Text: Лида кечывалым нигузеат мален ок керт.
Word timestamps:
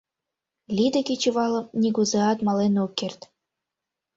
Лида 0.75 1.01
кечывалым 1.07 1.65
нигузеат 1.81 2.39
мален 2.45 2.73
ок 2.83 2.91
керт. 2.99 3.19